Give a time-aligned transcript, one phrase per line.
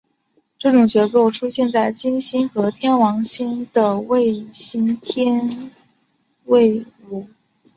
[0.57, 5.69] 这种结构出现在金星和天王星的卫星天
[6.45, 7.27] 卫五。